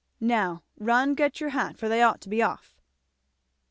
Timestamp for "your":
1.39-1.51